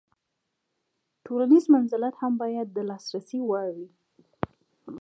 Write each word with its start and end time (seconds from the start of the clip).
تولنیز 1.25 1.65
منزلت 1.75 2.15
هم 2.21 2.33
باید 2.41 2.67
د 2.73 2.77
لاسرسي 2.89 3.39
وړ 3.49 3.65
وي. 3.77 3.89